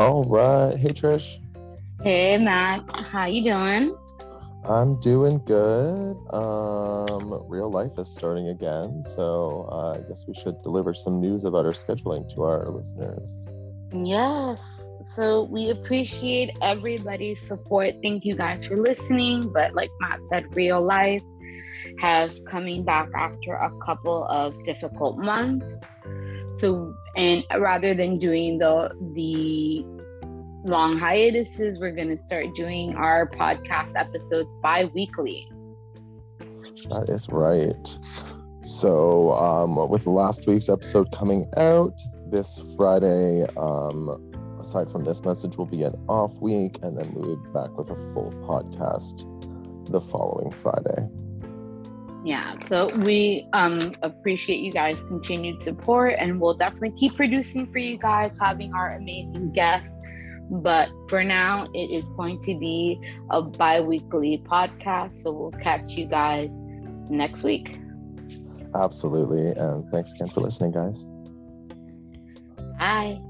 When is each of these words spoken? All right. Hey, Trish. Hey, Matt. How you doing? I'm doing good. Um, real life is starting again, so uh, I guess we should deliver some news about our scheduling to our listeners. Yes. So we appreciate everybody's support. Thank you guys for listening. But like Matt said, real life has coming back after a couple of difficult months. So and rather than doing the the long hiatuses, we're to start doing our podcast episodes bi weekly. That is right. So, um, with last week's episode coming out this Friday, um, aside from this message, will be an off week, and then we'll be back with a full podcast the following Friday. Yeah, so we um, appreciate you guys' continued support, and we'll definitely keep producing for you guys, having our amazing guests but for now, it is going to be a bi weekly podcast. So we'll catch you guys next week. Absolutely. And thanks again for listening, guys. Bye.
All 0.00 0.24
right. 0.24 0.78
Hey, 0.78 0.94
Trish. 0.94 1.40
Hey, 2.02 2.38
Matt. 2.38 2.84
How 2.88 3.26
you 3.26 3.42
doing? 3.42 3.94
I'm 4.64 4.98
doing 4.98 5.42
good. 5.44 6.16
Um, 6.32 7.44
real 7.46 7.70
life 7.70 7.98
is 7.98 8.08
starting 8.08 8.48
again, 8.48 9.02
so 9.02 9.68
uh, 9.70 9.98
I 9.98 10.08
guess 10.08 10.24
we 10.26 10.32
should 10.32 10.62
deliver 10.62 10.94
some 10.94 11.20
news 11.20 11.44
about 11.44 11.66
our 11.66 11.72
scheduling 11.72 12.26
to 12.32 12.44
our 12.44 12.70
listeners. 12.70 13.46
Yes. 13.92 14.94
So 15.04 15.42
we 15.42 15.68
appreciate 15.68 16.56
everybody's 16.62 17.46
support. 17.46 17.96
Thank 18.02 18.24
you 18.24 18.36
guys 18.36 18.64
for 18.64 18.78
listening. 18.78 19.52
But 19.52 19.74
like 19.74 19.90
Matt 20.00 20.20
said, 20.28 20.56
real 20.56 20.80
life 20.80 21.22
has 22.00 22.40
coming 22.48 22.84
back 22.84 23.10
after 23.14 23.52
a 23.52 23.70
couple 23.84 24.24
of 24.24 24.64
difficult 24.64 25.18
months. 25.18 25.78
So 26.54 26.94
and 27.16 27.44
rather 27.58 27.94
than 27.94 28.18
doing 28.18 28.58
the 28.58 28.94
the 29.14 29.84
long 30.64 30.98
hiatuses, 30.98 31.78
we're 31.78 31.94
to 32.08 32.16
start 32.16 32.54
doing 32.54 32.94
our 32.94 33.28
podcast 33.28 33.92
episodes 33.96 34.52
bi 34.62 34.86
weekly. 34.94 35.50
That 36.88 37.06
is 37.08 37.28
right. 37.28 37.98
So, 38.62 39.32
um, 39.32 39.88
with 39.88 40.06
last 40.06 40.46
week's 40.46 40.68
episode 40.68 41.10
coming 41.12 41.48
out 41.56 41.98
this 42.30 42.60
Friday, 42.76 43.46
um, 43.56 44.58
aside 44.60 44.90
from 44.90 45.04
this 45.04 45.24
message, 45.24 45.56
will 45.56 45.66
be 45.66 45.82
an 45.82 45.94
off 46.08 46.38
week, 46.40 46.78
and 46.82 46.96
then 46.96 47.12
we'll 47.14 47.36
be 47.36 47.50
back 47.50 47.76
with 47.78 47.90
a 47.90 47.96
full 48.12 48.32
podcast 48.46 49.26
the 49.90 50.00
following 50.00 50.50
Friday. 50.52 51.08
Yeah, 52.22 52.54
so 52.66 52.94
we 52.98 53.48
um, 53.54 53.94
appreciate 54.02 54.60
you 54.60 54.72
guys' 54.72 55.02
continued 55.04 55.62
support, 55.62 56.16
and 56.18 56.40
we'll 56.40 56.54
definitely 56.54 56.92
keep 56.92 57.14
producing 57.14 57.70
for 57.70 57.78
you 57.78 57.96
guys, 57.96 58.36
having 58.38 58.74
our 58.74 58.94
amazing 58.96 59.52
guests 59.52 59.96
but 60.50 60.90
for 61.08 61.22
now, 61.22 61.68
it 61.74 61.90
is 61.90 62.08
going 62.10 62.40
to 62.40 62.58
be 62.58 63.00
a 63.30 63.40
bi 63.40 63.80
weekly 63.80 64.42
podcast. 64.44 65.12
So 65.22 65.30
we'll 65.30 65.52
catch 65.52 65.92
you 65.92 66.06
guys 66.06 66.50
next 67.08 67.44
week. 67.44 67.78
Absolutely. 68.74 69.52
And 69.52 69.88
thanks 69.90 70.12
again 70.12 70.28
for 70.28 70.40
listening, 70.40 70.72
guys. 70.72 71.06
Bye. 72.78 73.20